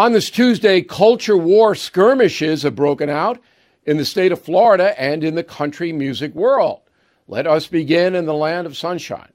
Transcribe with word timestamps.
On 0.00 0.12
this 0.12 0.30
Tuesday, 0.30 0.80
culture 0.80 1.36
war 1.36 1.74
skirmishes 1.74 2.62
have 2.62 2.74
broken 2.74 3.10
out 3.10 3.38
in 3.84 3.98
the 3.98 4.04
state 4.06 4.32
of 4.32 4.40
Florida 4.40 4.98
and 4.98 5.22
in 5.22 5.34
the 5.34 5.44
country 5.44 5.92
music 5.92 6.34
world. 6.34 6.80
Let 7.28 7.46
us 7.46 7.66
begin 7.66 8.14
in 8.14 8.24
the 8.24 8.32
land 8.32 8.66
of 8.66 8.78
sunshine. 8.78 9.30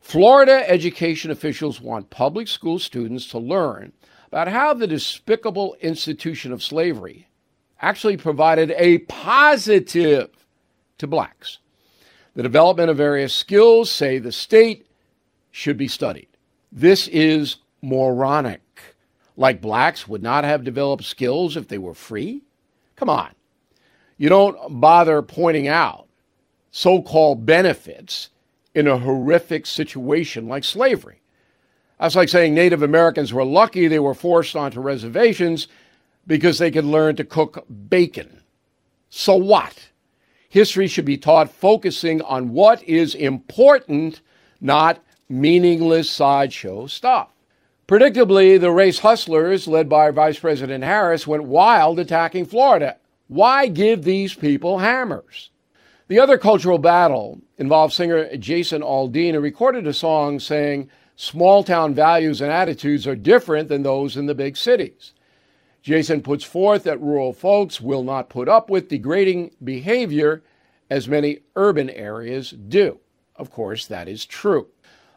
Florida 0.00 0.64
education 0.66 1.30
officials 1.30 1.82
want 1.82 2.08
public 2.08 2.48
school 2.48 2.78
students 2.78 3.26
to 3.26 3.38
learn 3.38 3.92
about 4.28 4.48
how 4.48 4.72
the 4.72 4.86
despicable 4.86 5.76
institution 5.82 6.50
of 6.50 6.62
slavery 6.62 7.28
actually 7.82 8.16
provided 8.16 8.72
a 8.78 9.00
positive 9.00 10.30
to 10.96 11.06
blacks 11.06 11.58
the 12.32 12.42
development 12.42 12.88
of 12.88 12.96
various 12.96 13.34
skills, 13.34 13.90
say 13.90 14.18
the 14.18 14.32
state, 14.32 14.86
should 15.50 15.76
be 15.76 15.88
studied. 15.88 16.28
This 16.72 17.06
is 17.08 17.56
moronic. 17.82 18.62
Like 19.40 19.60
blacks 19.60 20.06
would 20.06 20.22
not 20.22 20.44
have 20.44 20.62
developed 20.62 21.02
skills 21.02 21.56
if 21.56 21.66
they 21.66 21.78
were 21.78 21.94
free? 21.94 22.42
Come 22.94 23.08
on. 23.08 23.30
You 24.18 24.28
don't 24.28 24.80
bother 24.80 25.22
pointing 25.22 25.66
out 25.66 26.06
so 26.70 27.02
called 27.02 27.44
benefits 27.44 28.28
in 28.74 28.86
a 28.86 28.98
horrific 28.98 29.66
situation 29.66 30.46
like 30.46 30.62
slavery. 30.62 31.20
That's 31.98 32.14
like 32.14 32.28
saying 32.28 32.54
Native 32.54 32.82
Americans 32.82 33.32
were 33.32 33.44
lucky 33.44 33.88
they 33.88 33.98
were 33.98 34.14
forced 34.14 34.54
onto 34.54 34.80
reservations 34.80 35.66
because 36.26 36.58
they 36.58 36.70
could 36.70 36.84
learn 36.84 37.16
to 37.16 37.24
cook 37.24 37.64
bacon. 37.88 38.42
So 39.08 39.34
what? 39.34 39.90
history 40.50 40.88
should 40.88 41.04
be 41.06 41.16
taught 41.16 41.50
focusing 41.50 42.20
on 42.22 42.52
what 42.52 42.82
is 42.82 43.14
important, 43.14 44.20
not 44.60 45.02
meaningless 45.28 46.10
sideshow 46.10 46.86
stuff. 46.86 47.30
Predictably, 47.90 48.60
the 48.60 48.70
race 48.70 49.00
hustlers, 49.00 49.66
led 49.66 49.88
by 49.88 50.12
Vice 50.12 50.38
President 50.38 50.84
Harris, 50.84 51.26
went 51.26 51.42
wild 51.42 51.98
attacking 51.98 52.46
Florida. 52.46 52.98
Why 53.26 53.66
give 53.66 54.04
these 54.04 54.32
people 54.32 54.78
hammers? 54.78 55.50
The 56.06 56.20
other 56.20 56.38
cultural 56.38 56.78
battle 56.78 57.40
involved 57.58 57.92
singer 57.92 58.36
Jason 58.36 58.82
Aldean, 58.82 59.34
who 59.34 59.40
recorded 59.40 59.88
a 59.88 59.92
song 59.92 60.38
saying 60.38 60.88
small 61.16 61.64
town 61.64 61.92
values 61.92 62.40
and 62.40 62.52
attitudes 62.52 63.08
are 63.08 63.16
different 63.16 63.68
than 63.68 63.82
those 63.82 64.16
in 64.16 64.26
the 64.26 64.36
big 64.36 64.56
cities. 64.56 65.12
Jason 65.82 66.22
puts 66.22 66.44
forth 66.44 66.84
that 66.84 67.02
rural 67.02 67.32
folks 67.32 67.80
will 67.80 68.04
not 68.04 68.30
put 68.30 68.48
up 68.48 68.70
with 68.70 68.88
degrading 68.88 69.50
behavior 69.64 70.44
as 70.88 71.08
many 71.08 71.40
urban 71.56 71.90
areas 71.90 72.52
do. 72.52 73.00
Of 73.34 73.50
course, 73.50 73.88
that 73.88 74.06
is 74.06 74.24
true. 74.24 74.68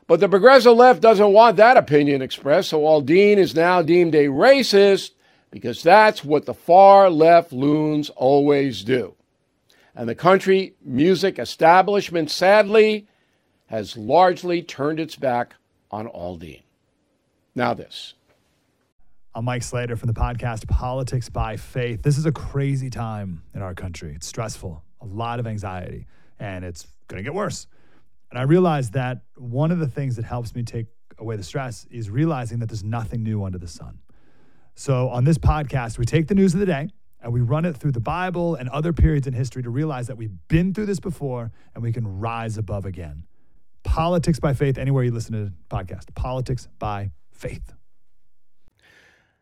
But 0.08 0.20
the 0.20 0.28
progressive 0.28 0.76
left 0.76 1.02
doesn't 1.02 1.32
want 1.32 1.58
that 1.58 1.78
opinion 1.78 2.22
expressed, 2.22 2.70
so 2.70 2.82
Aldean 2.82 3.38
is 3.38 3.56
now 3.56 3.82
deemed 3.82 4.16
a 4.16 4.26
racist 4.26 5.12
because 5.50 5.82
that's 5.82 6.24
what 6.24 6.46
the 6.46 6.54
far 6.54 7.10
left 7.10 7.54
loons 7.54 8.10
always 8.10 8.84
do. 8.84 9.16
And 9.96 10.10
the 10.10 10.16
country 10.16 10.76
music 10.84 11.40
establishment, 11.40 12.32
sadly, 12.32 13.08
has 13.68 13.96
largely 13.96 14.62
turned 14.62 15.00
its 15.00 15.16
back 15.16 15.56
on 15.92 16.08
Aldean. 16.08 16.64
Now, 17.56 17.74
this. 17.74 18.16
I'm 19.36 19.46
Mike 19.46 19.64
Slater 19.64 19.96
from 19.96 20.08
the 20.08 20.14
podcast 20.14 20.68
Politics 20.68 21.30
by 21.30 21.58
Faith. 21.58 22.02
This 22.02 22.18
is 22.18 22.26
a 22.26 22.32
crazy 22.32 22.90
time 22.90 23.44
in 23.54 23.62
our 23.62 23.74
country. 23.74 24.14
It's 24.16 24.28
stressful, 24.28 24.84
a 25.02 25.06
lot 25.06 25.40
of 25.40 25.48
anxiety, 25.48 26.08
and 26.40 26.66
it's 26.66 26.88
going 27.08 27.18
to 27.18 27.24
get 27.24 27.34
worse. 27.34 27.68
And 28.34 28.40
I 28.40 28.46
realized 28.46 28.94
that 28.94 29.22
one 29.36 29.70
of 29.70 29.78
the 29.78 29.88
things 29.88 30.16
that 30.16 30.26
helps 30.26 30.56
me 30.56 30.64
take 30.64 30.88
away 31.20 31.36
the 31.36 31.44
stress 31.44 31.86
is 31.92 32.10
realizing 32.10 32.58
that 32.60 32.66
there's 32.66 32.84
nothing 32.84 33.22
new 33.22 33.44
under 33.44 33.60
the 33.60 33.68
sun. 33.68 34.00
So 34.74 35.10
on 35.10 35.24
this 35.24 35.38
podcast, 35.38 36.00
we 36.00 36.06
take 36.06 36.30
the 36.30 36.34
news 36.34 36.56
of 36.56 36.60
the 36.60 36.66
day 36.66 36.90
and 37.22 37.32
we 37.32 37.42
run 37.42 37.64
it 37.64 37.78
through 37.78 37.92
the 37.92 38.00
Bible 38.00 38.56
and 38.56 38.70
other 38.70 38.92
periods 38.92 39.28
in 39.28 39.34
history 39.34 39.62
to 39.62 39.70
realize 39.70 40.08
that 40.08 40.18
we've 40.18 40.34
been 40.48 40.74
through 40.74 40.88
this 40.88 41.00
before 41.00 41.52
and 41.76 41.84
we 41.84 41.94
can 41.94 42.20
rise 42.20 42.58
above 42.58 42.88
again. 42.88 43.28
Politics 43.84 44.40
by 44.40 44.56
Faith, 44.56 44.80
anywhere 44.80 45.04
you 45.04 45.12
listen 45.12 45.34
to 45.34 45.46
the 45.46 45.54
podcast. 45.70 46.16
Politics 46.16 46.68
by 46.80 47.12
Faith. 47.34 47.76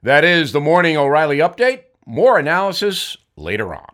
That 0.04 0.26
is 0.26 0.52
the 0.52 0.60
Morning 0.60 0.98
O'Reilly 0.98 1.38
Update. 1.38 1.84
More 2.06 2.38
analysis 2.38 3.16
later 3.38 3.74
on. 3.74 3.91